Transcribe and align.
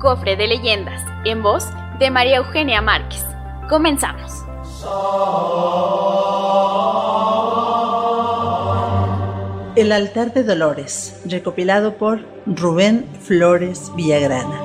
Cofre 0.00 0.34
de 0.34 0.46
Leyendas, 0.46 1.02
en 1.26 1.42
voz 1.42 1.66
de 1.98 2.10
María 2.10 2.38
Eugenia 2.38 2.80
Márquez. 2.80 3.22
Comenzamos. 3.68 4.32
El 9.76 9.92
altar 9.92 10.32
de 10.32 10.42
Dolores, 10.42 11.20
recopilado 11.26 11.98
por 11.98 12.24
Rubén 12.46 13.10
Flores 13.20 13.92
Villagrana. 13.94 14.62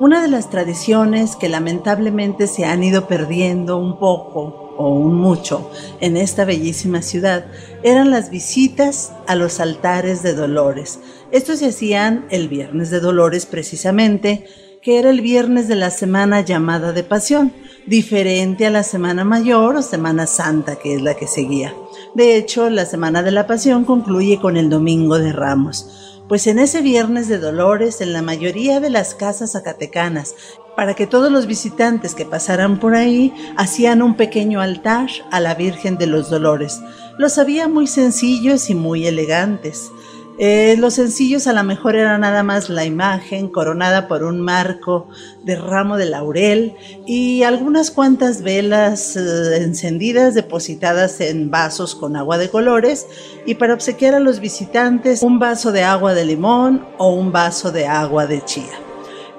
Una 0.00 0.22
de 0.22 0.28
las 0.28 0.48
tradiciones 0.48 1.36
que 1.36 1.50
lamentablemente 1.50 2.46
se 2.46 2.64
han 2.64 2.82
ido 2.82 3.06
perdiendo 3.06 3.76
un 3.76 3.98
poco 3.98 4.67
o 4.78 4.88
un 4.88 5.16
mucho 5.16 5.70
en 6.00 6.16
esta 6.16 6.46
bellísima 6.46 7.02
ciudad 7.02 7.44
eran 7.82 8.10
las 8.10 8.30
visitas 8.30 9.12
a 9.26 9.34
los 9.34 9.60
altares 9.60 10.22
de 10.22 10.34
Dolores. 10.34 11.00
Estos 11.32 11.58
se 11.58 11.66
hacían 11.66 12.24
el 12.30 12.48
viernes 12.48 12.90
de 12.90 13.00
Dolores 13.00 13.44
precisamente, 13.44 14.46
que 14.80 14.98
era 14.98 15.10
el 15.10 15.20
viernes 15.20 15.68
de 15.68 15.74
la 15.74 15.90
semana 15.90 16.40
llamada 16.40 16.92
de 16.92 17.02
Pasión, 17.02 17.52
diferente 17.86 18.66
a 18.66 18.70
la 18.70 18.82
Semana 18.82 19.24
Mayor 19.24 19.76
o 19.76 19.82
Semana 19.82 20.26
Santa, 20.26 20.76
que 20.76 20.94
es 20.94 21.02
la 21.02 21.14
que 21.14 21.26
seguía. 21.26 21.74
De 22.14 22.36
hecho, 22.36 22.70
la 22.70 22.86
Semana 22.86 23.22
de 23.22 23.32
la 23.32 23.46
Pasión 23.46 23.84
concluye 23.84 24.38
con 24.40 24.56
el 24.56 24.70
Domingo 24.70 25.18
de 25.18 25.32
Ramos 25.32 26.08
pues 26.28 26.46
en 26.46 26.58
ese 26.58 26.82
viernes 26.82 27.28
de 27.28 27.38
dolores 27.38 28.00
en 28.02 28.12
la 28.12 28.22
mayoría 28.22 28.80
de 28.80 28.90
las 28.90 29.14
casas 29.14 29.52
zacatecanas, 29.52 30.34
para 30.78 30.94
que 30.94 31.08
todos 31.08 31.32
los 31.32 31.48
visitantes 31.48 32.14
que 32.14 32.24
pasaran 32.24 32.78
por 32.78 32.94
ahí 32.94 33.34
hacían 33.56 34.00
un 34.00 34.14
pequeño 34.14 34.60
altar 34.60 35.08
a 35.32 35.40
la 35.40 35.56
Virgen 35.56 35.98
de 35.98 36.06
los 36.06 36.30
Dolores. 36.30 36.80
Los 37.18 37.36
había 37.38 37.66
muy 37.66 37.88
sencillos 37.88 38.70
y 38.70 38.76
muy 38.76 39.04
elegantes. 39.04 39.90
Eh, 40.38 40.76
los 40.78 40.94
sencillos 40.94 41.48
a 41.48 41.52
lo 41.52 41.64
mejor 41.64 41.96
era 41.96 42.16
nada 42.16 42.44
más 42.44 42.70
la 42.70 42.84
imagen 42.84 43.48
coronada 43.48 44.06
por 44.06 44.22
un 44.22 44.40
marco 44.40 45.08
de 45.42 45.56
ramo 45.56 45.96
de 45.96 46.06
laurel 46.06 46.76
y 47.08 47.42
algunas 47.42 47.90
cuantas 47.90 48.42
velas 48.42 49.16
eh, 49.16 49.56
encendidas 49.56 50.34
depositadas 50.34 51.20
en 51.20 51.50
vasos 51.50 51.96
con 51.96 52.14
agua 52.14 52.38
de 52.38 52.50
colores 52.50 53.08
y 53.46 53.56
para 53.56 53.74
obsequiar 53.74 54.14
a 54.14 54.20
los 54.20 54.38
visitantes 54.38 55.24
un 55.24 55.40
vaso 55.40 55.72
de 55.72 55.82
agua 55.82 56.14
de 56.14 56.24
limón 56.24 56.86
o 56.98 57.12
un 57.14 57.32
vaso 57.32 57.72
de 57.72 57.88
agua 57.88 58.28
de 58.28 58.44
chía. 58.44 58.87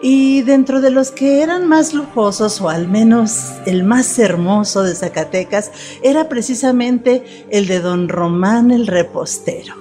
Y 0.02 0.44
dentro 0.44 0.80
de 0.80 0.92
los 0.92 1.12
que 1.12 1.44
eran 1.44 1.68
más 1.68 1.94
lujosos, 1.94 2.62
o 2.62 2.70
al 2.70 2.88
menos 2.88 3.54
el 3.66 3.84
más 3.84 4.18
hermoso 4.18 4.84
de 4.84 4.96
Zacatecas, 4.96 5.72
era 6.04 6.30
precisamente 6.30 7.46
el 7.52 7.68
de 7.68 7.82
don 7.82 8.08
Román 8.08 8.72
el 8.72 8.88
Repostero. 8.88 9.76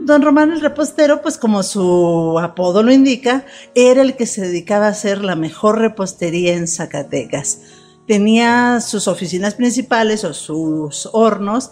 Don 0.00 0.22
Román 0.22 0.50
el 0.50 0.60
Repostero, 0.60 1.22
pues 1.22 1.38
como 1.38 1.62
su 1.62 2.38
apodo 2.42 2.82
lo 2.82 2.92
indica, 2.92 3.44
era 3.76 4.02
el 4.02 4.16
que 4.16 4.26
se 4.26 4.42
dedicaba 4.42 4.86
a 4.86 4.90
hacer 4.90 5.22
la 5.22 5.36
mejor 5.36 5.78
repostería 5.78 6.54
en 6.54 6.66
Zacatecas. 6.66 7.60
Tenía 8.08 8.80
sus 8.80 9.06
oficinas 9.06 9.54
principales 9.54 10.24
o 10.24 10.34
sus 10.34 11.08
hornos 11.12 11.70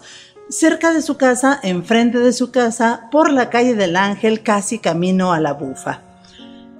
cerca 0.49 0.93
de 0.93 1.01
su 1.01 1.17
casa, 1.17 1.59
enfrente 1.63 2.19
de 2.19 2.31
su 2.31 2.49
casa, 2.49 3.09
por 3.11 3.31
la 3.31 3.49
calle 3.49 3.75
del 3.75 3.97
Ángel, 3.97 4.41
casi 4.41 4.79
camino 4.79 5.33
a 5.33 5.39
la 5.39 5.53
bufa. 5.53 6.12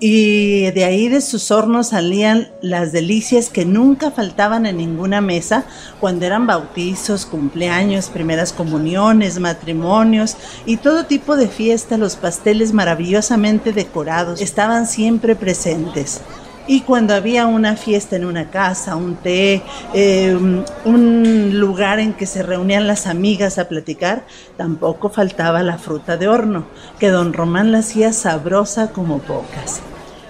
Y 0.05 0.69
de 0.71 0.83
ahí 0.83 1.07
de 1.07 1.21
sus 1.21 1.49
hornos 1.49 1.91
salían 1.91 2.49
las 2.59 2.91
delicias 2.91 3.49
que 3.49 3.63
nunca 3.63 4.11
faltaban 4.11 4.65
en 4.65 4.75
ninguna 4.75 5.21
mesa 5.21 5.63
cuando 6.01 6.25
eran 6.25 6.45
bautizos, 6.45 7.25
cumpleaños, 7.25 8.09
primeras 8.09 8.51
comuniones, 8.51 9.39
matrimonios 9.39 10.35
y 10.65 10.75
todo 10.75 11.05
tipo 11.05 11.37
de 11.37 11.47
fiesta. 11.47 11.97
Los 11.97 12.17
pasteles 12.17 12.73
maravillosamente 12.73 13.71
decorados 13.71 14.41
estaban 14.41 14.87
siempre 14.87 15.37
presentes. 15.37 16.19
Y 16.67 16.81
cuando 16.81 17.13
había 17.13 17.45
una 17.45 17.77
fiesta 17.77 18.17
en 18.17 18.25
una 18.25 18.49
casa, 18.49 18.97
un 18.97 19.15
té, 19.15 19.61
eh, 19.93 20.37
un 20.83 21.59
lugar 21.59 21.99
en 21.99 22.11
que 22.11 22.25
se 22.25 22.43
reunían 22.43 22.87
las 22.87 23.07
amigas 23.07 23.57
a 23.57 23.69
platicar, 23.69 24.25
tampoco 24.57 25.09
faltaba 25.09 25.63
la 25.63 25.77
fruta 25.77 26.17
de 26.17 26.27
horno, 26.27 26.65
que 26.99 27.07
don 27.07 27.31
Román 27.31 27.71
la 27.71 27.77
hacía 27.77 28.11
sabrosa 28.11 28.91
como 28.91 29.19
pocas. 29.19 29.81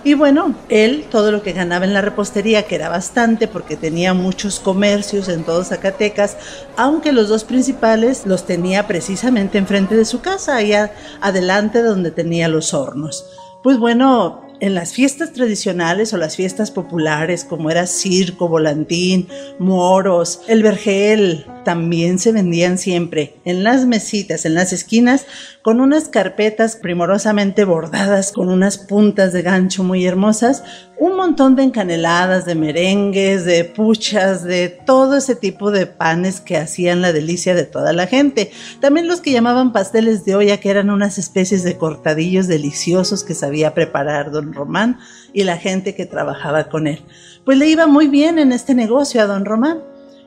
Y 0.06 0.16
bueno, 0.16 0.54
él 0.68 1.06
todo 1.10 1.32
lo 1.32 1.42
que 1.42 1.54
ganaba 1.54 1.86
en 1.86 1.94
la 1.94 2.02
repostería, 2.02 2.64
que 2.64 2.76
era 2.76 2.90
bastante 2.90 3.48
porque 3.48 3.78
tenía 3.78 4.14
muchos 4.14 4.60
comercios 4.60 5.30
en 5.30 5.44
todo 5.44 5.64
Zacatecas, 5.64 6.36
aunque 6.76 7.14
los 7.14 7.30
dos 7.30 7.46
principales 7.46 8.26
los 8.26 8.46
tenía 8.46 8.86
precisamente 8.86 9.58
enfrente 9.58 9.96
de 9.96 10.04
su 10.04 10.20
casa, 10.20 10.58
allá 10.58 10.92
adelante 11.22 11.82
donde 11.82 12.12
tenía 12.12 12.50
los 12.50 12.74
hornos. 12.74 13.26
Pues 13.64 13.80
bueno, 13.80 14.42
en 14.60 14.76
las 14.76 14.94
fiestas 14.94 15.34
tradicionales 15.34 16.14
o 16.14 16.18
las 16.18 16.36
fiestas 16.36 16.72
populares, 16.72 17.44
como 17.44 17.70
era 17.70 17.88
circo, 17.88 18.48
volantín, 18.48 19.28
moros, 19.60 20.42
el 20.48 20.64
vergel, 20.64 21.46
también 21.64 22.20
se 22.20 22.32
vendían 22.32 22.78
siempre 22.78 23.36
en 23.46 23.64
las 23.64 23.86
mesitas, 23.86 24.46
en 24.46 24.54
las 24.54 24.74
esquinas, 24.74 25.26
con 25.62 25.80
unas 25.80 26.10
carpetas 26.10 26.76
primorosamente 26.76 27.64
bordadas 27.64 28.32
con 28.32 28.50
unas 28.50 28.78
puntas 28.78 29.34
de 29.34 29.42
gancho 29.42 29.84
muy 29.84 30.06
hermosas, 30.06 30.64
un 31.00 31.16
montón 31.16 31.56
de 31.56 31.64
encaneladas, 31.64 32.46
de 32.46 32.56
merengues, 32.56 33.46
de 33.46 33.66
puchas, 33.66 34.44
de 34.44 34.70
todo 34.70 35.18
ese 35.18 35.36
tipo 35.36 35.72
de 35.72 35.86
panes 35.86 36.40
que 36.40 36.58
hacían 36.58 37.02
la 37.02 37.12
delicia 37.12 37.56
de 37.56 37.66
toda 37.66 37.94
la 37.94 38.08
gente. 38.08 38.52
También 38.80 39.08
los 39.08 39.20
que 39.20 39.32
llamaban 39.32 39.74
pasteles 39.74 40.24
de 40.26 40.36
olla, 40.36 40.60
que 40.60 40.70
eran 40.70 40.90
unas 40.90 41.18
especies 41.18 41.64
de 41.64 41.78
cortadillos 41.78 42.48
deliciosos 42.48 43.24
que 43.24 43.34
sabía 43.36 43.74
preparar 43.74 44.32
Román 44.54 45.00
y 45.34 45.44
la 45.44 45.58
gente 45.58 45.96
que 45.96 46.06
trabajaba 46.06 46.70
con 46.70 46.88
él. 46.88 47.02
Pues 47.46 47.58
le 47.58 47.68
iba 47.68 47.88
muy 47.88 48.08
bien 48.08 48.40
en 48.40 48.52
este 48.52 48.74
negocio 48.74 49.22
a 49.22 49.26
don 49.26 49.46
Román. 49.46 49.80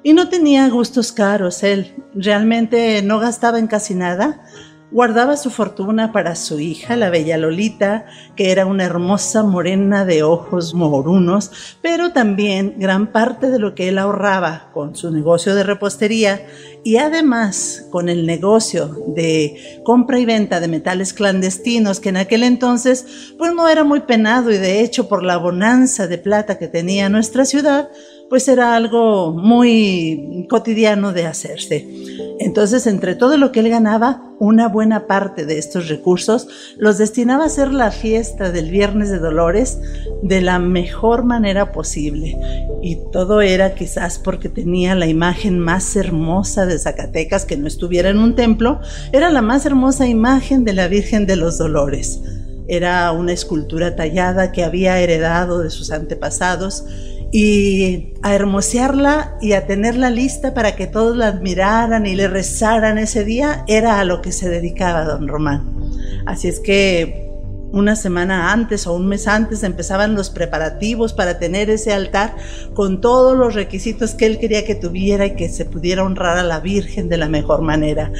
Y 0.03 0.13
no 0.13 0.29
tenía 0.29 0.69
gustos 0.69 1.11
caros 1.11 1.65
él, 1.65 1.97
realmente 2.15 3.03
no 3.03 3.19
gastaba 3.19 3.59
en 3.59 3.67
casi 3.67 3.93
nada, 3.95 4.41
Guardaba 4.93 5.37
su 5.37 5.51
fortuna 5.51 6.13
para 6.13 6.37
su 6.37 6.61
hija, 6.61 6.95
la 6.95 7.11
bella 7.11 7.37
Lolita, 7.37 8.07
que 8.37 8.53
era 8.53 8.67
una 8.67 8.85
hermosa 8.85 9.43
morena 9.43 10.05
de 10.05 10.23
ojos 10.23 10.75
morunos, 10.75 11.51
pero 11.83 12.13
también 12.13 12.77
gran 12.79 13.11
parte 13.11 13.51
de 13.51 13.59
lo 13.59 13.75
que 13.75 13.89
él 13.89 13.99
ahorraba 13.99 14.71
con 14.73 14.95
su 14.95 15.11
negocio 15.11 15.57
de 15.57 15.65
repostería 15.65 16.47
y 16.85 16.99
además 16.99 17.89
con 17.91 18.09
el 18.09 18.27
negocio 18.27 18.87
de 19.09 19.81
compra 19.83 20.21
y 20.21 20.25
venta 20.25 20.61
de 20.61 20.69
metales 20.69 21.13
clandestinos, 21.13 21.99
que 21.99 22.11
en 22.11 22.19
aquel 22.19 22.45
entonces 22.45 23.35
pues 23.37 23.53
no 23.53 23.69
era 23.69 23.83
muy 23.83 24.03
penado 24.03 24.53
y 24.53 24.59
de 24.59 24.83
hecho 24.83 25.09
por 25.09 25.25
la 25.25 25.37
bonanza 25.37 26.07
de 26.07 26.19
plata 26.19 26.59
que 26.59 26.69
tenía 26.69 27.09
nuestra 27.09 27.45
ciudad, 27.45 27.91
pues 28.29 28.49
era 28.49 28.75
algo 28.75 29.33
muy 29.33 30.47
cotidiano 30.49 31.13
de 31.13 31.27
hacerse. 31.27 31.87
Entonces, 32.39 32.87
entre 32.87 33.15
todo 33.15 33.37
lo 33.37 33.53
que 33.53 33.61
él 33.61 33.69
ganaba, 33.69 34.23
una 34.39 34.69
buena 34.69 35.07
parte 35.07 35.47
de 35.47 35.59
estos 35.59 35.89
recursos 35.89 36.49
los 36.77 36.99
destinaba 36.99 37.45
a 37.45 37.47
hacer 37.47 37.73
la 37.73 37.91
fiesta 37.91 38.51
del 38.53 38.71
Viernes 38.71 39.11
de 39.11 39.19
Dolores 39.19 39.79
de 40.23 40.43
la 40.43 40.59
mejor 40.59 41.25
manera 41.25 41.73
posible. 41.73 42.37
Y 42.83 42.99
todo 43.13 43.41
era 43.41 43.75
quizás 43.75 44.19
porque 44.19 44.49
tenía 44.49 44.95
la 44.95 45.07
imagen 45.07 45.59
más 45.59 45.97
hermosa 45.97 46.67
de 46.67 46.79
Zacatecas 46.79 47.47
que 47.47 47.57
no 47.57 47.67
estuviera 47.67 48.11
en 48.11 48.19
un 48.19 48.35
templo, 48.35 48.81
era 49.13 49.31
la 49.31 49.43
más 49.43 49.65
hermosa 49.65 50.07
imagen 50.07 50.65
de 50.65 50.75
la 50.75 50.89
Virgen 50.89 51.27
de 51.27 51.37
los 51.37 51.59
Dolores. 51.59 52.21
Era 52.69 53.13
una 53.13 53.33
escultura 53.33 53.95
tallada 53.95 54.51
que 54.51 54.65
había 54.65 54.99
heredado 54.99 55.61
de 55.61 55.71
sus 55.71 55.93
antepasados 55.93 56.85
y 57.33 58.15
a 58.23 58.35
hermosearla 58.35 59.37
y 59.41 59.53
a 59.53 59.67
tenerla 59.67 60.11
lista 60.11 60.55
para 60.55 60.77
que 60.77 60.87
todos 60.87 61.17
la 61.17 61.29
admiraran 61.29 62.07
y 62.07 62.15
le 62.15 62.29
rezaran 62.29 62.99
ese 62.99 63.25
día, 63.25 63.65
era 63.67 64.01
a 64.01 64.05
lo 64.05 64.23
que 64.23 64.33
se 64.33 64.49
dedicaba 64.49 65.05
don 65.05 65.29
Román. 65.29 65.77
Así 66.27 66.49
es 66.49 66.61
que 66.61 67.27
una 67.73 67.97
semana 67.97 68.53
antes 68.53 68.87
o 68.87 68.95
un 68.95 69.07
mes 69.09 69.27
antes 69.27 69.63
empezaban 69.63 70.15
los 70.15 70.31
preparativos 70.31 71.13
para 71.13 71.39
tener 71.39 71.69
ese 71.69 71.93
altar 71.93 72.35
con 72.75 73.01
todos 73.01 73.37
los 73.37 73.55
requisitos 73.55 74.15
que 74.15 74.27
él 74.27 74.39
quería 74.39 74.65
que 74.65 74.77
tuviera 74.77 75.27
y 75.27 75.35
que 75.35 75.49
se 75.49 75.65
pudiera 75.65 76.05
honrar 76.05 76.39
a 76.39 76.45
la 76.45 76.61
Virgen 76.61 77.09
de 77.09 77.19
la 77.19 77.29
mejor 77.29 77.63
manera. 77.63 78.13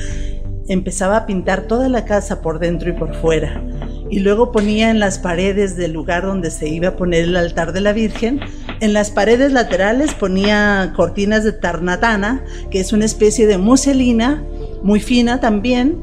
Empezaba 0.69 1.19
a 1.19 1.27
pintar 1.27 1.63
toda 1.69 1.89
la 1.89 2.05
casa 2.05 2.43
por 2.43 2.59
dentro 2.59 2.91
y 2.91 2.93
por 2.93 3.15
fuera 3.15 3.63
y 4.11 4.21
luego 4.21 4.53
ponía 4.53 4.91
en 4.91 5.01
las 5.01 5.19
paredes 5.19 5.77
del 5.77 5.93
lugar 5.93 6.25
donde 6.25 6.51
se 6.51 6.69
iba 6.69 6.89
a 6.89 6.97
poner 6.97 7.25
el 7.25 7.37
altar 7.37 7.73
de 7.73 7.81
la 7.81 7.93
Virgen, 7.93 8.41
en 8.81 8.93
las 8.93 9.11
paredes 9.11 9.53
laterales 9.53 10.15
ponía 10.15 10.93
cortinas 10.97 11.45
de 11.45 11.53
tarnatana, 11.53 12.45
que 12.71 12.81
es 12.81 12.93
una 12.93 13.05
especie 13.05 13.47
de 13.47 13.59
muselina 13.59 14.43
muy 14.83 15.01
fina 15.01 15.41
también, 15.41 16.03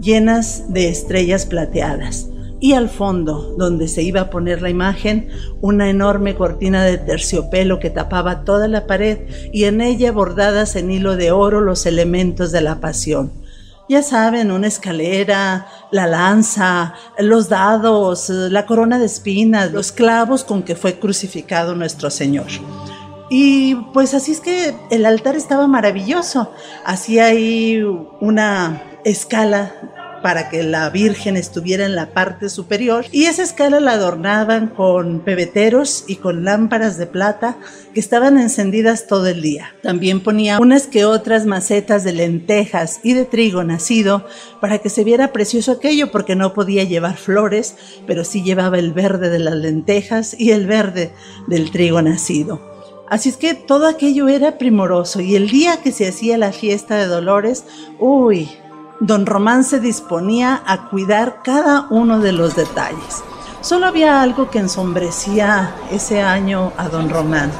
llenas 0.00 0.72
de 0.72 0.88
estrellas 0.88 1.46
plateadas 1.46 2.28
y 2.64 2.72
al 2.72 2.88
fondo, 2.88 3.54
donde 3.58 3.88
se 3.88 4.02
iba 4.02 4.22
a 4.22 4.30
poner 4.30 4.62
la 4.62 4.70
imagen, 4.70 5.28
una 5.60 5.90
enorme 5.90 6.34
cortina 6.34 6.82
de 6.82 6.96
terciopelo 6.96 7.78
que 7.78 7.90
tapaba 7.90 8.42
toda 8.44 8.68
la 8.68 8.86
pared 8.86 9.18
y 9.52 9.64
en 9.64 9.82
ella 9.82 10.12
bordadas 10.12 10.74
en 10.74 10.90
hilo 10.90 11.16
de 11.16 11.30
oro 11.30 11.60
los 11.60 11.84
elementos 11.84 12.52
de 12.52 12.62
la 12.62 12.80
pasión. 12.80 13.32
Ya 13.88 14.02
saben, 14.02 14.50
una 14.50 14.66
escalera, 14.66 15.66
la 15.90 16.06
lanza, 16.06 16.94
los 17.18 17.50
dados, 17.50 18.30
la 18.30 18.64
corona 18.64 18.98
de 18.98 19.06
espinas, 19.06 19.72
los 19.72 19.92
clavos 19.92 20.42
con 20.42 20.62
que 20.62 20.74
fue 20.74 20.98
crucificado 20.98 21.74
nuestro 21.74 22.08
Señor. 22.10 22.46
Y 23.28 23.74
pues 23.92 24.14
así 24.14 24.32
es 24.32 24.40
que 24.40 24.74
el 24.90 25.04
altar 25.04 25.36
estaba 25.36 25.66
maravilloso. 25.66 26.50
Así 26.84 27.18
hay 27.18 27.82
una 28.20 28.82
escala 29.04 29.74
para 30.24 30.48
que 30.48 30.62
la 30.62 30.88
Virgen 30.88 31.36
estuviera 31.36 31.84
en 31.84 31.94
la 31.94 32.14
parte 32.14 32.48
superior 32.48 33.04
y 33.12 33.24
esa 33.26 33.42
escala 33.42 33.78
la 33.78 33.92
adornaban 33.92 34.68
con 34.68 35.20
pebeteros 35.20 36.06
y 36.08 36.16
con 36.16 36.44
lámparas 36.44 36.96
de 36.96 37.06
plata 37.06 37.58
que 37.92 38.00
estaban 38.00 38.38
encendidas 38.38 39.06
todo 39.06 39.26
el 39.26 39.42
día. 39.42 39.74
También 39.82 40.22
ponía 40.22 40.60
unas 40.60 40.86
que 40.86 41.04
otras 41.04 41.44
macetas 41.44 42.04
de 42.04 42.14
lentejas 42.14 43.00
y 43.02 43.12
de 43.12 43.26
trigo 43.26 43.64
nacido 43.64 44.24
para 44.62 44.78
que 44.78 44.88
se 44.88 45.04
viera 45.04 45.30
precioso 45.30 45.72
aquello 45.72 46.10
porque 46.10 46.36
no 46.36 46.54
podía 46.54 46.84
llevar 46.84 47.18
flores, 47.18 47.76
pero 48.06 48.24
sí 48.24 48.42
llevaba 48.42 48.78
el 48.78 48.94
verde 48.94 49.28
de 49.28 49.40
las 49.40 49.56
lentejas 49.56 50.34
y 50.38 50.52
el 50.52 50.66
verde 50.66 51.12
del 51.48 51.70
trigo 51.70 52.00
nacido. 52.00 52.72
Así 53.10 53.28
es 53.28 53.36
que 53.36 53.52
todo 53.52 53.86
aquello 53.86 54.28
era 54.28 54.56
primoroso 54.56 55.20
y 55.20 55.36
el 55.36 55.50
día 55.50 55.82
que 55.82 55.92
se 55.92 56.08
hacía 56.08 56.38
la 56.38 56.52
fiesta 56.52 56.96
de 56.96 57.06
Dolores, 57.06 57.66
uy, 57.98 58.48
don 59.00 59.26
Román 59.26 59.64
se 59.64 59.80
disponía 59.80 60.62
a 60.66 60.88
cuidar 60.88 61.40
cada 61.42 61.86
uno 61.90 62.20
de 62.20 62.32
los 62.32 62.54
detalles. 62.54 63.22
Solo 63.60 63.86
había 63.86 64.22
algo 64.22 64.50
que 64.50 64.58
ensombrecía 64.58 65.74
ese 65.90 66.20
año 66.20 66.72
a 66.76 66.88
don 66.88 67.08
Román, 67.08 67.50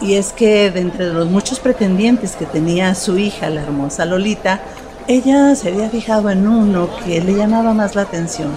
y 0.00 0.14
es 0.14 0.32
que 0.32 0.70
de 0.70 0.80
entre 0.80 1.12
los 1.12 1.28
muchos 1.28 1.60
pretendientes 1.60 2.36
que 2.36 2.46
tenía 2.46 2.94
su 2.94 3.18
hija, 3.18 3.50
la 3.50 3.62
hermosa 3.62 4.04
Lolita, 4.06 4.60
ella 5.08 5.54
se 5.54 5.68
había 5.68 5.90
fijado 5.90 6.30
en 6.30 6.46
uno 6.46 6.88
que 7.04 7.20
le 7.20 7.34
llamaba 7.34 7.74
más 7.74 7.94
la 7.94 8.02
atención, 8.02 8.56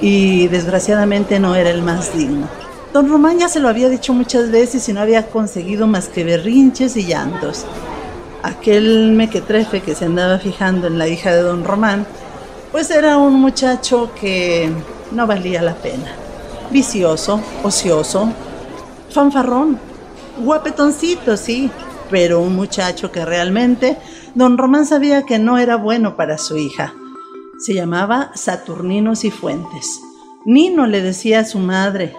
y 0.00 0.46
desgraciadamente 0.48 1.40
no 1.40 1.54
era 1.54 1.70
el 1.70 1.82
más 1.82 2.14
digno. 2.16 2.48
Don 2.92 3.08
Román 3.08 3.38
ya 3.38 3.48
se 3.48 3.60
lo 3.60 3.68
había 3.68 3.88
dicho 3.88 4.12
muchas 4.12 4.50
veces 4.50 4.88
y 4.88 4.92
no 4.92 5.00
había 5.00 5.26
conseguido 5.28 5.86
más 5.86 6.08
que 6.08 6.24
berrinches 6.24 6.96
y 6.96 7.06
llantos 7.06 7.64
aquel 8.42 9.12
mequetrefe 9.12 9.80
que 9.80 9.94
se 9.94 10.06
andaba 10.06 10.38
fijando 10.38 10.86
en 10.86 10.98
la 10.98 11.08
hija 11.08 11.34
de 11.34 11.42
don 11.42 11.64
Román, 11.64 12.06
pues 12.72 12.90
era 12.90 13.16
un 13.18 13.34
muchacho 13.34 14.10
que 14.18 14.70
no 15.12 15.26
valía 15.26 15.62
la 15.62 15.74
pena. 15.74 16.12
Vicioso, 16.70 17.40
ocioso, 17.62 18.32
fanfarrón, 19.10 19.78
guapetoncito, 20.38 21.36
sí, 21.36 21.70
pero 22.10 22.40
un 22.40 22.54
muchacho 22.54 23.10
que 23.10 23.24
realmente 23.24 23.96
don 24.34 24.58
Román 24.58 24.86
sabía 24.86 25.22
que 25.22 25.38
no 25.38 25.58
era 25.58 25.76
bueno 25.76 26.16
para 26.16 26.38
su 26.38 26.56
hija. 26.56 26.94
Se 27.58 27.74
llamaba 27.74 28.30
Saturnino 28.34 29.16
Cifuentes. 29.16 30.00
Nino 30.46 30.86
le 30.86 31.02
decía 31.02 31.40
a 31.40 31.44
su 31.44 31.58
madre, 31.58 32.14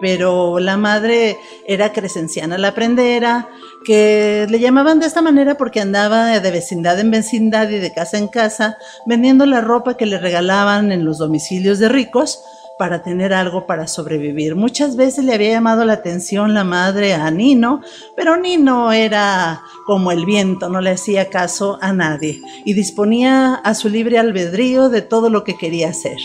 pero 0.00 0.58
la 0.58 0.76
madre 0.76 1.38
era 1.66 1.92
crescenciana 1.92 2.58
la 2.58 2.74
prendera, 2.74 3.48
que 3.84 4.46
le 4.48 4.58
llamaban 4.58 5.00
de 5.00 5.06
esta 5.06 5.22
manera 5.22 5.56
porque 5.56 5.80
andaba 5.80 6.40
de 6.40 6.50
vecindad 6.50 6.98
en 6.98 7.10
vecindad 7.10 7.68
y 7.70 7.78
de 7.78 7.92
casa 7.92 8.18
en 8.18 8.28
casa 8.28 8.78
vendiendo 9.06 9.46
la 9.46 9.60
ropa 9.60 9.96
que 9.96 10.06
le 10.06 10.18
regalaban 10.18 10.92
en 10.92 11.04
los 11.04 11.18
domicilios 11.18 11.78
de 11.78 11.88
ricos 11.88 12.42
para 12.78 13.02
tener 13.02 13.32
algo 13.32 13.66
para 13.66 13.86
sobrevivir. 13.86 14.54
Muchas 14.54 14.96
veces 14.96 15.24
le 15.24 15.34
había 15.34 15.50
llamado 15.50 15.84
la 15.84 15.94
atención 15.94 16.52
la 16.52 16.64
madre 16.64 17.14
a 17.14 17.30
Nino, 17.30 17.80
pero 18.14 18.36
Nino 18.36 18.92
era 18.92 19.62
como 19.86 20.12
el 20.12 20.26
viento, 20.26 20.68
no 20.68 20.80
le 20.80 20.90
hacía 20.90 21.30
caso 21.30 21.78
a 21.80 21.92
nadie 21.92 22.42
y 22.64 22.74
disponía 22.74 23.54
a 23.54 23.74
su 23.74 23.88
libre 23.88 24.18
albedrío 24.18 24.88
de 24.90 25.02
todo 25.02 25.30
lo 25.30 25.42
que 25.44 25.56
quería 25.56 25.88
hacer. 25.88 26.18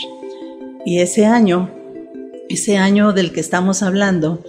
Y 0.84 0.98
ese 0.98 1.24
año 1.24 1.70
ese 2.52 2.76
año 2.76 3.12
del 3.12 3.32
que 3.32 3.40
estamos 3.40 3.82
hablando, 3.82 4.42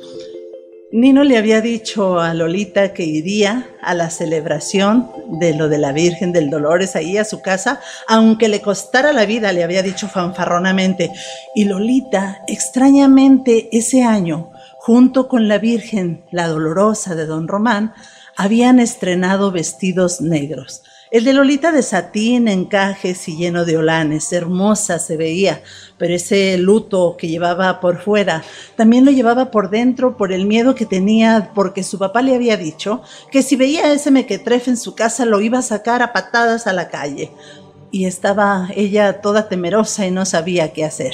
Nino 0.92 1.24
le 1.24 1.38
había 1.38 1.60
dicho 1.60 2.20
a 2.20 2.34
Lolita 2.36 2.94
que 2.94 3.04
iría 3.04 3.68
a 3.82 3.96
la 3.96 4.12
celebración 4.12 5.10
de 5.40 5.56
lo 5.56 5.68
de 5.68 5.80
la 5.80 5.92
Virgen 5.92 6.32
del 6.32 6.52
Dolores 6.52 6.96
ahí 6.96 7.18
a 7.18 7.26
su 7.26 7.42
casa, 7.42 7.80
aunque 8.08 8.48
le 8.48 8.62
costara 8.62 9.12
la 9.12 9.26
vida, 9.26 9.52
le 9.54 9.64
había 9.64 9.82
dicho 9.82 10.08
fanfarronamente. 10.08 11.12
Y 11.56 11.66
Lolita, 11.66 12.44
extrañamente, 12.48 13.70
ese 13.72 14.04
año, 14.04 14.52
junto 14.78 15.28
con 15.28 15.48
la 15.48 15.58
Virgen, 15.58 16.26
la 16.30 16.48
Dolorosa 16.48 17.16
de 17.16 17.26
Don 17.26 17.48
Román, 17.48 17.94
habían 18.36 18.80
estrenado 18.80 19.52
vestidos 19.52 20.22
negros. 20.22 20.84
El 21.14 21.26
de 21.26 21.34
Lolita 21.34 21.72
de 21.72 21.84
satín, 21.84 22.48
encajes 22.48 23.28
y 23.28 23.38
lleno 23.38 23.66
de 23.66 23.78
olanes, 23.78 24.34
hermosa 24.34 24.98
se 24.98 25.16
veía, 25.16 25.62
pero 26.00 26.16
ese 26.16 26.58
luto 26.58 27.18
que 27.20 27.28
llevaba 27.28 27.80
por 27.80 28.02
fuera 28.02 28.44
también 28.76 29.06
lo 29.06 29.12
llevaba 29.12 29.52
por 29.52 29.70
dentro 29.70 30.18
por 30.18 30.34
el 30.34 30.48
miedo 30.48 30.74
que 30.74 30.88
tenía 30.88 31.52
porque 31.54 31.84
su 31.84 32.00
papá 32.00 32.24
le 32.24 32.34
había 32.34 32.58
dicho 32.58 33.04
que 33.32 33.44
si 33.44 33.56
veía 33.56 33.94
ese 33.94 34.10
mequetrefe 34.10 34.72
en 34.72 34.78
su 34.78 34.96
casa 34.96 35.26
lo 35.26 35.40
iba 35.40 35.60
a 35.60 35.62
sacar 35.62 36.02
a 36.02 36.14
patadas 36.14 36.66
a 36.66 36.74
la 36.74 36.90
calle. 36.90 37.30
Y 37.92 38.06
estaba 38.06 38.70
ella 38.76 39.22
toda 39.22 39.48
temerosa 39.48 40.08
y 40.08 40.10
no 40.10 40.26
sabía 40.26 40.74
qué 40.74 40.84
hacer. 40.84 41.14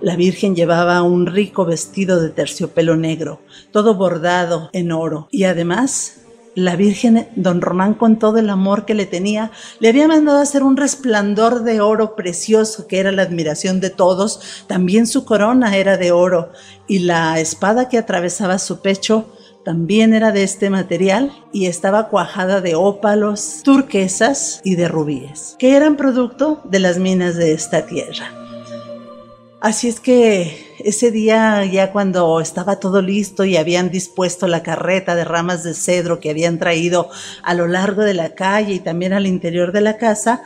La 0.00 0.16
Virgen 0.16 0.56
llevaba 0.56 1.02
un 1.02 1.26
rico 1.26 1.66
vestido 1.66 2.18
de 2.22 2.30
terciopelo 2.30 2.96
negro, 2.96 3.42
todo 3.72 3.94
bordado 3.94 4.70
en 4.72 4.90
oro, 4.90 5.28
y 5.30 5.44
además 5.44 6.23
la 6.54 6.76
Virgen, 6.76 7.28
don 7.36 7.60
Román, 7.60 7.94
con 7.94 8.18
todo 8.18 8.38
el 8.38 8.50
amor 8.50 8.84
que 8.84 8.94
le 8.94 9.06
tenía, 9.06 9.50
le 9.80 9.88
había 9.88 10.08
mandado 10.08 10.38
hacer 10.38 10.62
un 10.62 10.76
resplandor 10.76 11.64
de 11.64 11.80
oro 11.80 12.14
precioso 12.16 12.86
que 12.86 12.98
era 12.98 13.12
la 13.12 13.22
admiración 13.22 13.80
de 13.80 13.90
todos. 13.90 14.64
También 14.66 15.06
su 15.06 15.24
corona 15.24 15.76
era 15.76 15.96
de 15.96 16.12
oro 16.12 16.50
y 16.86 17.00
la 17.00 17.40
espada 17.40 17.88
que 17.88 17.98
atravesaba 17.98 18.58
su 18.58 18.80
pecho 18.80 19.26
también 19.64 20.12
era 20.12 20.30
de 20.30 20.42
este 20.42 20.68
material 20.68 21.32
y 21.50 21.66
estaba 21.66 22.08
cuajada 22.08 22.60
de 22.60 22.74
ópalos, 22.74 23.62
turquesas 23.64 24.60
y 24.62 24.74
de 24.76 24.88
rubíes, 24.88 25.56
que 25.58 25.74
eran 25.74 25.96
producto 25.96 26.60
de 26.64 26.80
las 26.80 26.98
minas 26.98 27.36
de 27.36 27.52
esta 27.52 27.86
tierra. 27.86 28.43
Así 29.64 29.88
es 29.88 29.98
que 29.98 30.74
ese 30.84 31.10
día 31.10 31.64
ya 31.64 31.90
cuando 31.90 32.38
estaba 32.38 32.80
todo 32.80 33.00
listo 33.00 33.46
y 33.46 33.56
habían 33.56 33.90
dispuesto 33.90 34.46
la 34.46 34.62
carreta 34.62 35.14
de 35.14 35.24
ramas 35.24 35.64
de 35.64 35.72
cedro 35.72 36.20
que 36.20 36.28
habían 36.28 36.58
traído 36.58 37.08
a 37.42 37.54
lo 37.54 37.66
largo 37.66 38.02
de 38.02 38.12
la 38.12 38.34
calle 38.34 38.74
y 38.74 38.78
también 38.80 39.14
al 39.14 39.26
interior 39.26 39.72
de 39.72 39.80
la 39.80 39.96
casa, 39.96 40.42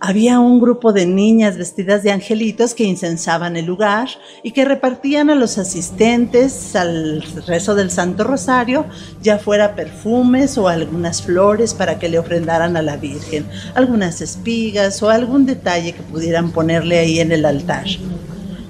había 0.00 0.38
un 0.38 0.60
grupo 0.60 0.92
de 0.92 1.06
niñas 1.06 1.56
vestidas 1.56 2.02
de 2.02 2.12
angelitos 2.12 2.74
que 2.74 2.84
incensaban 2.84 3.56
el 3.56 3.64
lugar 3.64 4.10
y 4.42 4.50
que 4.50 4.66
repartían 4.66 5.30
a 5.30 5.34
los 5.34 5.56
asistentes 5.56 6.76
al 6.76 7.22
rezo 7.46 7.74
del 7.74 7.90
Santo 7.90 8.22
Rosario, 8.22 8.84
ya 9.22 9.38
fuera 9.38 9.76
perfumes 9.76 10.58
o 10.58 10.68
algunas 10.68 11.22
flores 11.22 11.72
para 11.72 11.98
que 11.98 12.10
le 12.10 12.18
ofrendaran 12.18 12.76
a 12.76 12.82
la 12.82 12.98
Virgen, 12.98 13.46
algunas 13.74 14.20
espigas 14.20 15.02
o 15.02 15.08
algún 15.08 15.46
detalle 15.46 15.94
que 15.94 16.02
pudieran 16.02 16.50
ponerle 16.50 16.98
ahí 16.98 17.18
en 17.20 17.32
el 17.32 17.46
altar 17.46 17.86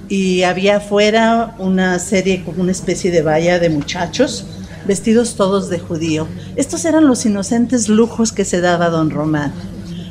y 0.08 0.42
había 0.42 0.78
afuera 0.78 1.54
una 1.58 1.98
serie, 1.98 2.42
como 2.44 2.62
una 2.62 2.72
especie 2.72 3.10
de 3.10 3.22
valla 3.22 3.58
de 3.58 3.68
muchachos, 3.68 4.46
vestidos 4.86 5.36
todos 5.36 5.68
de 5.68 5.78
judío. 5.78 6.26
Estos 6.56 6.84
eran 6.84 7.06
los 7.06 7.26
inocentes 7.26 7.88
lujos 7.88 8.32
que 8.32 8.44
se 8.44 8.60
daba 8.60 8.88
don 8.88 9.10
Román. 9.10 9.52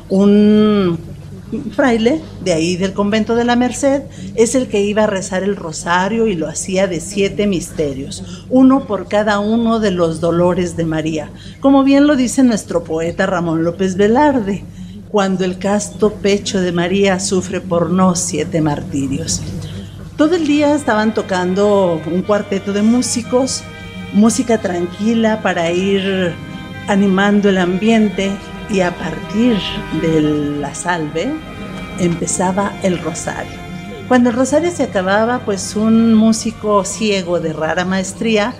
Un 0.08 0.98
fraile 1.74 2.20
de 2.44 2.52
ahí 2.52 2.76
del 2.76 2.92
convento 2.92 3.34
de 3.34 3.44
la 3.44 3.56
Merced 3.56 4.02
es 4.34 4.54
el 4.54 4.68
que 4.68 4.82
iba 4.82 5.04
a 5.04 5.06
rezar 5.06 5.42
el 5.42 5.56
rosario 5.56 6.26
y 6.26 6.34
lo 6.34 6.46
hacía 6.46 6.86
de 6.86 7.00
siete 7.00 7.46
misterios, 7.46 8.44
uno 8.50 8.86
por 8.86 9.08
cada 9.08 9.38
uno 9.38 9.80
de 9.80 9.90
los 9.90 10.20
dolores 10.20 10.76
de 10.76 10.84
María, 10.84 11.30
como 11.60 11.84
bien 11.84 12.06
lo 12.06 12.16
dice 12.16 12.42
nuestro 12.42 12.84
poeta 12.84 13.26
Ramón 13.26 13.64
López 13.64 13.96
Velarde, 13.96 14.64
cuando 15.10 15.44
el 15.44 15.58
casto 15.58 16.12
pecho 16.12 16.60
de 16.60 16.72
María 16.72 17.18
sufre 17.18 17.62
por 17.62 17.90
no 17.90 18.14
siete 18.14 18.60
martirios. 18.60 19.40
Todo 20.18 20.34
el 20.34 20.48
día 20.48 20.74
estaban 20.74 21.14
tocando 21.14 22.02
un 22.04 22.22
cuarteto 22.22 22.72
de 22.72 22.82
músicos, 22.82 23.62
música 24.12 24.58
tranquila 24.58 25.42
para 25.42 25.70
ir 25.70 26.34
animando 26.88 27.50
el 27.50 27.56
ambiente 27.56 28.32
y 28.68 28.80
a 28.80 28.90
partir 28.96 29.56
de 30.02 30.20
la 30.58 30.74
salve 30.74 31.32
empezaba 32.00 32.72
el 32.82 32.98
rosario. 32.98 33.52
Cuando 34.08 34.30
el 34.30 34.34
rosario 34.34 34.72
se 34.72 34.82
acababa, 34.82 35.38
pues 35.44 35.76
un 35.76 36.14
músico 36.14 36.84
ciego 36.84 37.38
de 37.38 37.52
rara 37.52 37.84
maestría 37.84 38.54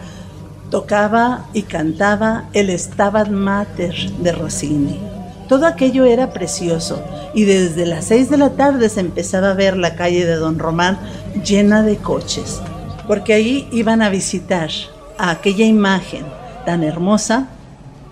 tocaba 0.71 1.49
y 1.55 1.63
cantaba 1.63 2.45
el 2.53 2.71
Stabat 2.79 3.31
Mater 3.31 3.97
de 4.21 4.31
Rossini. 4.31 5.01
Todo 5.49 5.67
aquello 5.67 6.05
era 6.05 6.31
precioso 6.31 7.03
y 7.35 7.45
desde 7.45 7.87
las 7.87 8.05
seis 8.05 8.29
de 8.29 8.37
la 8.37 8.51
tarde 8.51 8.91
se 8.91 9.01
empezaba 9.01 9.51
a 9.51 9.55
ver 9.55 9.79
la 9.79 9.97
calle 9.97 10.27
de 10.27 10.35
Don 10.35 10.59
Román 10.59 10.99
llena 11.43 11.83
de 11.83 11.97
coches, 11.97 12.61
porque 13.07 13.33
ahí 13.33 13.69
iban 13.73 14.03
a 14.03 14.11
visitar 14.11 14.71
a 15.19 15.31
aquella 15.31 15.67
imagen 15.67 16.25
tan 16.65 16.85
hermosa 16.85 17.49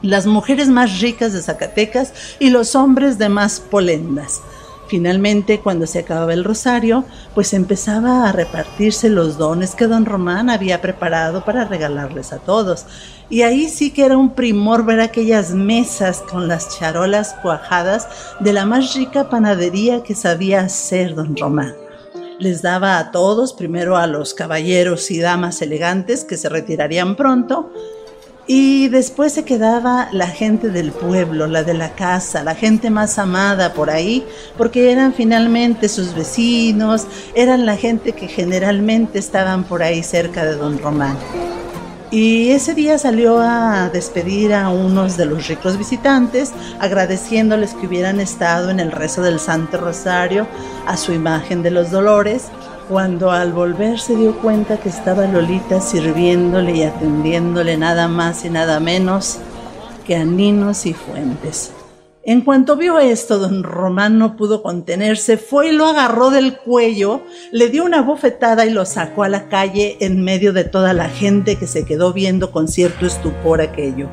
las 0.03 0.27
mujeres 0.27 0.69
más 0.69 1.01
ricas 1.01 1.33
de 1.33 1.43
Zacatecas 1.43 2.13
y 2.39 2.51
los 2.51 2.75
hombres 2.75 3.19
de 3.19 3.29
más 3.29 3.61
polendas. 3.61 4.41
Finalmente, 4.89 5.59
cuando 5.59 5.87
se 5.87 5.99
acababa 5.99 6.33
el 6.33 6.45
rosario, 6.45 7.05
pues 7.35 7.53
empezaba 7.55 8.29
a 8.29 8.33
repartirse 8.33 9.09
los 9.09 9.37
dones 9.37 9.75
que 9.75 9.89
don 9.89 10.07
Román 10.07 10.49
había 10.49 10.81
preparado 10.81 11.45
para 11.45 11.65
regalarles 11.65 12.33
a 12.33 12.39
todos. 12.39 12.87
Y 13.29 13.43
ahí 13.43 13.69
sí 13.69 13.91
que 13.91 14.05
era 14.05 14.17
un 14.17 14.31
primor 14.31 14.85
ver 14.85 15.01
aquellas 15.01 15.53
mesas 15.53 16.23
con 16.31 16.47
las 16.47 16.79
charolas 16.79 17.35
cuajadas 17.43 18.07
de 18.39 18.53
la 18.53 18.65
más 18.65 18.95
rica 18.95 19.29
panadería 19.29 20.05
que 20.05 20.15
sabía 20.15 20.61
hacer 20.61 21.17
don 21.17 21.37
Román. 21.37 21.86
Les 22.39 22.61
daba 22.61 22.99
a 22.99 23.11
todos, 23.11 23.55
primero 23.55 23.97
a 23.97 24.07
los 24.07 24.35
caballeros 24.35 25.11
y 25.11 25.21
damas 25.21 25.63
elegantes 25.63 26.25
que 26.25 26.37
se 26.37 26.49
retirarían 26.49 27.17
pronto, 27.17 27.73
y 28.47 28.89
después 28.89 29.33
se 29.33 29.45
quedaba 29.45 30.09
la 30.13 30.29
gente 30.29 30.69
del 30.71 30.93
pueblo, 30.93 31.47
la 31.47 31.65
de 31.65 31.75
la 31.75 31.95
casa, 31.95 32.45
la 32.45 32.55
gente 32.55 32.91
más 32.91 33.19
amada 33.19 33.73
por 33.73 33.91
ahí, 33.91 34.25
porque 34.57 34.93
eran 34.93 35.15
finalmente 35.15 35.89
sus 35.89 36.15
vecinos, 36.15 37.07
eran 37.35 37.67
la 37.67 37.77
gente 37.77 38.13
que 38.13 38.29
generalmente 38.29 39.19
estaban 39.19 39.65
por 39.65 39.83
ahí 39.83 40.03
cerca 40.03 40.45
de 40.45 40.55
don 40.55 40.79
Román. 40.79 41.17
Y 42.17 42.53
ese 42.53 42.73
día 42.73 42.97
salió 42.97 43.41
a 43.41 43.91
despedir 43.91 44.55
a 44.55 44.71
unos 44.71 45.19
de 45.19 45.27
los 45.27 45.49
ricos 45.49 45.77
visitantes, 45.77 46.51
agradeciéndoles 46.81 47.75
que 47.75 47.87
hubieran 47.87 48.21
estado 48.21 48.71
en 48.71 48.81
el 48.81 48.91
rezo 48.91 49.21
del 49.21 49.39
Santo 49.39 49.77
Rosario 49.77 50.47
a 50.87 50.97
su 50.97 51.13
imagen 51.13 51.63
de 51.63 51.71
los 51.71 51.91
dolores 51.91 52.45
cuando 52.89 53.33
al 53.33 53.53
volver 53.53 54.01
se 54.01 54.17
dio 54.17 54.35
cuenta 54.39 54.79
que 54.79 54.89
estaba 54.89 55.27
Lolita 55.27 55.83
sirviéndole 55.83 56.77
y 56.77 56.83
atendiéndole 56.85 57.77
nada 57.77 58.09
más 58.09 58.47
y 58.47 58.49
nada 58.49 58.81
menos 58.81 59.37
que 60.07 60.17
a 60.17 60.25
Ninos 60.25 60.87
y 60.87 60.95
Fuentes. 60.95 61.76
En 62.27 62.43
cuanto 62.43 62.77
vio 62.77 62.99
esto, 62.99 63.39
don 63.39 63.63
Román 63.63 64.19
no 64.19 64.37
pudo 64.37 64.63
contenerse, 64.63 65.39
fue 65.39 65.69
y 65.69 65.73
lo 65.73 65.87
agarró 65.87 66.31
del 66.31 66.59
cuello, 66.59 67.23
le 67.53 67.69
dio 67.69 67.85
una 67.85 68.03
bofetada 68.03 68.67
y 68.67 68.71
lo 68.71 68.85
sacó 68.85 69.23
a 69.23 69.29
la 69.29 69.49
calle 69.49 69.97
en 70.01 70.23
medio 70.23 70.53
de 70.53 70.65
toda 70.65 70.93
la 70.93 71.09
gente 71.09 71.57
que 71.57 71.67
se 71.67 71.87
quedó 71.87 72.13
viendo 72.13 72.51
con 72.51 72.69
cierto 72.69 73.07
estupor 73.07 73.61
aquello. 73.61 74.09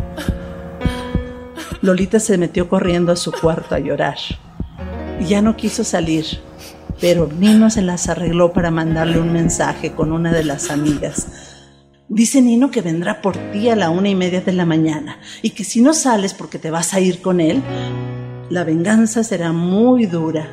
Lolita 1.81 2.19
se 2.19 2.37
metió 2.37 2.69
corriendo 2.69 3.11
a 3.11 3.17
su 3.17 3.31
cuarto 3.31 3.75
a 3.75 3.79
llorar 3.79 4.17
ya 5.27 5.41
no 5.41 5.55
quiso 5.55 5.83
salir 5.83 6.25
pero 7.03 7.27
Nino 7.27 7.69
se 7.69 7.81
las 7.81 8.07
arregló 8.07 8.53
para 8.53 8.71
mandarle 8.71 9.19
un 9.19 9.33
mensaje 9.33 9.91
con 9.91 10.13
una 10.13 10.31
de 10.31 10.45
las 10.45 10.69
amigas. 10.69 11.27
Dice 12.09 12.41
Nino 12.41 12.69
que 12.69 12.81
vendrá 12.81 13.21
por 13.21 13.37
ti 13.51 13.69
a 13.69 13.75
la 13.75 13.89
una 13.89 14.09
y 14.09 14.15
media 14.15 14.41
de 14.41 14.51
la 14.51 14.65
mañana 14.65 15.19
y 15.41 15.51
que 15.51 15.63
si 15.63 15.81
no 15.81 15.93
sales 15.93 16.33
porque 16.33 16.59
te 16.59 16.69
vas 16.69 16.93
a 16.93 16.99
ir 16.99 17.21
con 17.21 17.39
él, 17.39 17.61
la 18.49 18.63
venganza 18.63 19.23
será 19.23 19.53
muy 19.53 20.05
dura. 20.05 20.47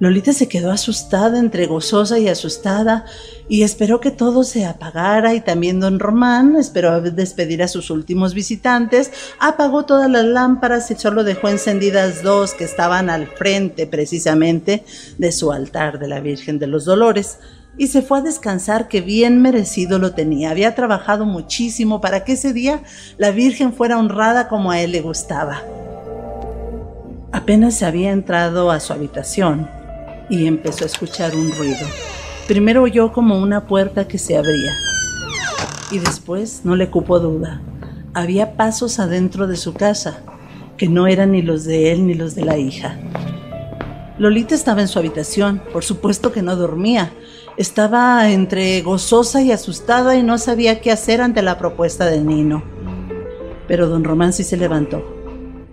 Lolita 0.00 0.32
se 0.32 0.48
quedó 0.48 0.72
asustada, 0.72 1.38
entre 1.38 1.66
gozosa 1.66 2.18
y 2.18 2.28
asustada, 2.28 3.04
y 3.48 3.62
esperó 3.62 4.00
que 4.00 4.10
todo 4.10 4.42
se 4.42 4.64
apagara 4.64 5.34
y 5.34 5.40
también 5.40 5.78
don 5.78 6.00
Román 6.00 6.56
esperó 6.56 7.00
despedir 7.00 7.62
a 7.62 7.68
sus 7.68 7.90
últimos 7.90 8.34
visitantes, 8.34 9.12
apagó 9.38 9.84
todas 9.84 10.10
las 10.10 10.24
lámparas 10.24 10.90
y 10.90 10.96
solo 10.96 11.22
dejó 11.22 11.48
encendidas 11.48 12.22
dos 12.22 12.54
que 12.54 12.64
estaban 12.64 13.08
al 13.08 13.28
frente 13.28 13.86
precisamente 13.86 14.84
de 15.18 15.30
su 15.30 15.52
altar 15.52 16.00
de 16.00 16.08
la 16.08 16.20
Virgen 16.20 16.58
de 16.58 16.66
los 16.66 16.84
Dolores, 16.84 17.38
y 17.76 17.88
se 17.88 18.02
fue 18.02 18.18
a 18.18 18.22
descansar 18.22 18.88
que 18.88 19.00
bien 19.00 19.42
merecido 19.42 19.98
lo 19.98 20.12
tenía. 20.12 20.50
Había 20.50 20.74
trabajado 20.74 21.24
muchísimo 21.24 22.00
para 22.00 22.24
que 22.24 22.32
ese 22.32 22.52
día 22.52 22.82
la 23.18 23.30
Virgen 23.30 23.72
fuera 23.72 23.98
honrada 23.98 24.48
como 24.48 24.70
a 24.70 24.80
él 24.80 24.92
le 24.92 25.00
gustaba. 25.00 25.62
Apenas 27.32 27.74
se 27.74 27.86
había 27.86 28.12
entrado 28.12 28.70
a 28.70 28.78
su 28.80 28.92
habitación 28.92 29.68
y 30.30 30.46
empezó 30.46 30.84
a 30.84 30.86
escuchar 30.86 31.34
un 31.34 31.50
ruido. 31.52 31.86
Primero 32.46 32.82
oyó 32.82 33.12
como 33.12 33.38
una 33.38 33.66
puerta 33.66 34.06
que 34.06 34.18
se 34.18 34.36
abría 34.36 34.72
y 35.90 35.98
después 35.98 36.60
no 36.64 36.76
le 36.76 36.90
cupo 36.90 37.18
duda. 37.18 37.60
Había 38.12 38.56
pasos 38.56 39.00
adentro 39.00 39.46
de 39.46 39.56
su 39.56 39.74
casa 39.74 40.22
que 40.76 40.88
no 40.88 41.06
eran 41.06 41.32
ni 41.32 41.42
los 41.42 41.64
de 41.64 41.92
él 41.92 42.06
ni 42.06 42.14
los 42.14 42.34
de 42.34 42.44
la 42.44 42.56
hija. 42.56 42.98
Lolita 44.18 44.54
estaba 44.54 44.80
en 44.80 44.88
su 44.88 44.98
habitación, 44.98 45.60
por 45.72 45.82
supuesto 45.84 46.30
que 46.30 46.42
no 46.42 46.54
dormía. 46.54 47.12
Estaba 47.56 48.30
entre 48.30 48.80
gozosa 48.82 49.42
y 49.42 49.52
asustada 49.52 50.16
y 50.16 50.22
no 50.22 50.38
sabía 50.38 50.80
qué 50.80 50.90
hacer 50.90 51.20
ante 51.20 51.42
la 51.42 51.58
propuesta 51.58 52.06
de 52.06 52.20
Nino. 52.20 52.64
Pero 53.68 53.88
don 53.88 54.04
Román 54.04 54.32
sí 54.32 54.44
se 54.44 54.56
levantó 54.56 55.14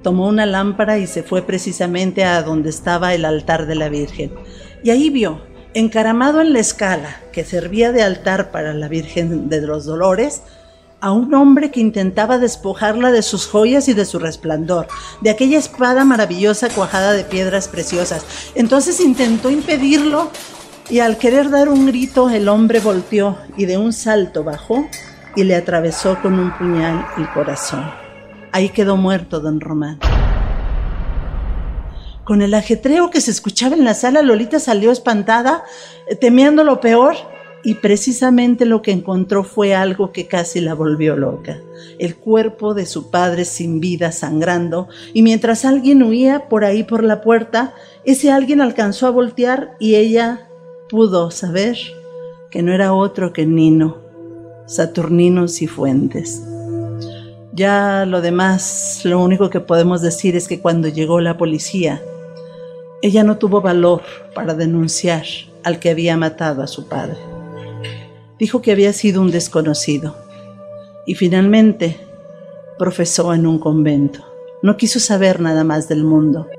tomó 0.02 0.28
una 0.28 0.46
lámpara 0.46 0.98
y 0.98 1.08
se 1.08 1.24
fue 1.24 1.42
precisamente 1.42 2.24
a 2.24 2.42
donde 2.44 2.70
estaba 2.70 3.14
el 3.14 3.26
altar 3.26 3.68
de 3.68 3.76
la 3.76 3.90
Virgen. 3.90 4.32
Y 4.84 4.90
ahí 4.90 5.10
vio, 5.10 5.42
encaramado 5.74 6.42
en 6.42 6.54
la 6.54 6.60
escala 6.60 7.22
que 7.32 7.44
servía 7.44 7.92
de 7.92 8.04
altar 8.04 8.52
para 8.52 8.74
la 8.74 8.88
Virgen 8.88 9.50
de 9.50 9.62
los 9.62 9.86
Dolores, 9.86 10.42
a 11.00 11.12
un 11.12 11.34
hombre 11.34 11.72
que 11.72 11.80
intentaba 11.80 12.38
despojarla 12.38 13.12
de 13.12 13.24
sus 13.24 13.48
joyas 13.48 13.88
y 13.88 13.94
de 13.94 14.06
su 14.06 14.20
resplandor, 14.20 14.88
de 15.22 15.32
aquella 15.32 15.58
espada 15.58 16.06
maravillosa 16.06 16.70
cuajada 16.70 17.14
de 17.14 17.24
piedras 17.24 17.68
preciosas. 17.68 18.24
Entonces 18.54 19.00
intentó 19.00 19.50
impedirlo 19.50 20.30
y 20.92 21.00
al 21.00 21.18
querer 21.18 21.50
dar 21.50 21.70
un 21.70 21.88
grito 21.88 22.30
el 22.30 22.50
hombre 22.50 22.82
volteó 22.82 23.38
y 23.56 23.66
de 23.66 23.78
un 23.78 23.94
salto 23.94 24.44
bajó 24.44 24.86
y 25.38 25.46
le 25.46 25.56
atravesó 25.56 26.22
con 26.22 26.38
un 26.38 26.52
puñal 26.58 27.06
el 27.18 27.30
corazón. 27.30 27.90
Ahí 28.52 28.68
quedó 28.68 28.98
muerto 28.98 29.40
don 29.40 29.62
Román. 29.62 30.00
Con 32.26 32.42
el 32.42 32.54
ajetreo 32.54 33.10
que 33.10 33.22
se 33.22 33.32
escuchaba 33.32 33.76
en 33.76 33.86
la 33.86 33.94
sala, 33.94 34.22
Lolita 34.22 34.60
salió 34.60 34.92
espantada, 34.92 35.64
eh, 36.10 36.16
temiendo 36.16 36.66
lo 36.66 36.82
peor, 36.82 37.16
y 37.64 37.76
precisamente 37.76 38.66
lo 38.66 38.82
que 38.82 38.92
encontró 38.92 39.44
fue 39.44 39.76
algo 39.76 40.12
que 40.12 40.28
casi 40.28 40.60
la 40.60 40.74
volvió 40.74 41.16
loca. 41.16 41.60
El 42.00 42.16
cuerpo 42.16 42.74
de 42.74 42.86
su 42.86 43.10
padre 43.12 43.46
sin 43.46 43.80
vida 43.80 44.12
sangrando, 44.12 44.90
y 45.14 45.22
mientras 45.22 45.64
alguien 45.64 46.04
huía 46.04 46.50
por 46.50 46.66
ahí 46.66 46.84
por 46.84 47.04
la 47.04 47.22
puerta, 47.22 47.74
ese 48.04 48.32
alguien 48.32 48.62
alcanzó 48.62 49.08
a 49.08 49.12
voltear 49.12 49.76
y 49.80 49.96
ella 49.96 50.48
pudo 50.92 51.32
saber 51.32 51.78
que 52.50 52.62
no 52.62 52.74
era 52.74 52.94
otro 52.94 53.32
que 53.32 53.46
Nino, 53.46 54.00
Saturnino 54.66 55.48
Cifuentes. 55.48 56.44
Ya 57.54 58.06
lo 58.06 58.20
demás, 58.20 59.00
lo 59.06 59.24
único 59.24 59.50
que 59.50 59.62
podemos 59.62 60.02
decir 60.02 60.36
es 60.36 60.50
que 60.50 60.60
cuando 60.60 60.90
llegó 60.90 61.22
la 61.22 61.38
policía, 61.38 62.02
ella 63.02 63.24
no 63.24 63.38
tuvo 63.38 63.62
valor 63.62 64.02
para 64.36 64.54
denunciar 64.54 65.24
al 65.64 65.80
que 65.80 65.92
había 65.92 66.18
matado 66.18 66.62
a 66.62 66.68
su 66.68 66.90
padre. 66.90 67.18
Dijo 68.38 68.62
que 68.62 68.74
había 68.74 68.92
sido 68.92 69.22
un 69.22 69.32
desconocido 69.32 70.18
y 71.06 71.16
finalmente 71.16 72.02
profesó 72.78 73.34
en 73.34 73.48
un 73.48 73.60
convento. 73.60 74.26
No 74.62 74.76
quiso 74.76 75.00
saber 75.00 75.40
nada 75.40 75.64
más 75.64 75.88
del 75.88 76.04
mundo. 76.04 76.50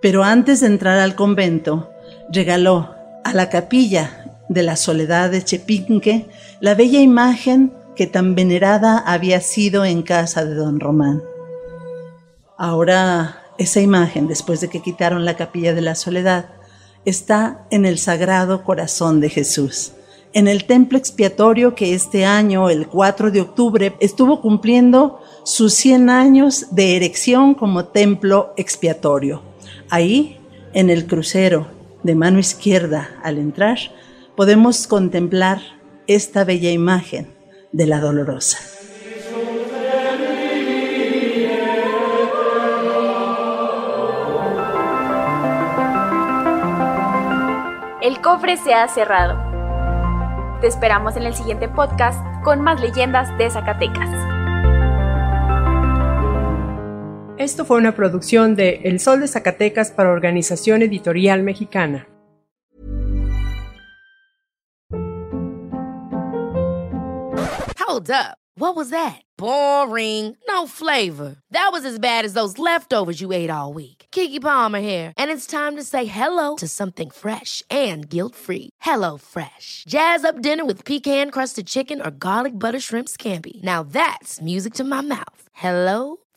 Pero 0.00 0.24
antes 0.24 0.62
de 0.62 0.66
entrar 0.66 0.98
al 0.98 1.14
convento, 1.14 1.90
regaló 2.32 2.97
a 3.28 3.34
la 3.34 3.50
capilla 3.50 4.24
de 4.48 4.62
la 4.62 4.74
Soledad 4.74 5.30
de 5.30 5.44
Chepinque 5.44 6.26
la 6.60 6.74
bella 6.74 7.00
imagen 7.00 7.74
que 7.94 8.06
tan 8.06 8.34
venerada 8.34 8.98
había 9.00 9.42
sido 9.42 9.84
en 9.84 10.00
casa 10.02 10.46
de 10.46 10.54
don 10.54 10.80
Román. 10.80 11.22
Ahora 12.56 13.42
esa 13.58 13.82
imagen, 13.82 14.28
después 14.28 14.62
de 14.62 14.68
que 14.68 14.80
quitaron 14.80 15.26
la 15.26 15.36
capilla 15.36 15.74
de 15.74 15.82
la 15.82 15.94
soledad, 15.94 16.46
está 17.04 17.66
en 17.70 17.84
el 17.84 17.98
Sagrado 17.98 18.64
Corazón 18.64 19.20
de 19.20 19.28
Jesús, 19.28 19.92
en 20.32 20.48
el 20.48 20.64
templo 20.64 20.96
expiatorio 20.96 21.74
que 21.74 21.92
este 21.92 22.24
año, 22.24 22.70
el 22.70 22.88
4 22.88 23.30
de 23.30 23.42
octubre, 23.42 23.94
estuvo 24.00 24.40
cumpliendo 24.40 25.20
sus 25.44 25.74
100 25.74 26.08
años 26.08 26.68
de 26.70 26.96
erección 26.96 27.54
como 27.54 27.86
templo 27.86 28.54
expiatorio. 28.56 29.42
Ahí, 29.90 30.38
en 30.72 30.88
el 30.88 31.06
crucero, 31.06 31.77
de 32.08 32.14
mano 32.14 32.38
izquierda 32.38 33.10
al 33.22 33.36
entrar, 33.36 33.76
podemos 34.34 34.86
contemplar 34.86 35.60
esta 36.06 36.42
bella 36.42 36.70
imagen 36.70 37.34
de 37.70 37.86
la 37.86 38.00
dolorosa. 38.00 38.56
El 48.00 48.22
cofre 48.22 48.56
se 48.56 48.72
ha 48.72 48.88
cerrado. 48.88 49.36
Te 50.62 50.66
esperamos 50.66 51.14
en 51.16 51.24
el 51.24 51.34
siguiente 51.34 51.68
podcast 51.68 52.18
con 52.42 52.62
más 52.62 52.80
leyendas 52.80 53.28
de 53.36 53.50
Zacatecas. 53.50 54.37
Esto 57.38 57.64
fue 57.64 57.78
una 57.78 57.94
producción 57.94 58.56
de 58.56 58.80
El 58.82 58.98
Sol 58.98 59.20
de 59.20 59.28
Zacatecas 59.28 59.92
para 59.92 60.10
Organización 60.10 60.82
Editorial 60.82 61.44
Mexicana. 61.44 62.08
Hold 67.78 68.10
up. 68.10 68.38
What 68.56 68.74
was 68.74 68.90
that? 68.90 69.22
Boring. 69.36 70.36
No 70.48 70.66
flavor. 70.66 71.36
That 71.52 71.68
was 71.70 71.84
as 71.84 72.00
bad 72.00 72.24
as 72.24 72.32
those 72.32 72.58
leftovers 72.58 73.20
you 73.20 73.32
ate 73.32 73.50
all 73.50 73.72
week. 73.72 74.06
Kiki 74.10 74.40
Palmer 74.40 74.80
here, 74.80 75.12
and 75.16 75.30
it's 75.30 75.46
time 75.46 75.76
to 75.76 75.84
say 75.84 76.06
hello 76.06 76.56
to 76.56 76.66
something 76.66 77.08
fresh 77.08 77.62
and 77.70 78.08
guilt-free. 78.08 78.70
Hello 78.80 79.16
Fresh. 79.16 79.84
Jazz 79.86 80.24
up 80.24 80.42
dinner 80.42 80.64
with 80.66 80.84
pecan-crusted 80.84 81.66
chicken 81.66 82.00
or 82.00 82.10
garlic 82.10 82.58
butter 82.58 82.80
shrimp 82.80 83.08
scampi. 83.08 83.62
Now 83.62 83.84
that's 83.84 84.40
music 84.42 84.74
to 84.74 84.84
my 84.84 85.02
mouth. 85.02 85.42
Hello 85.52 86.16